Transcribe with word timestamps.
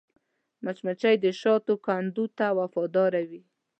مچمچۍ 0.63 1.15
د 1.23 1.25
شاتو 1.41 1.73
کندو 1.85 2.25
ته 2.37 2.47
وفاداره 2.59 3.21
وي 3.29 3.41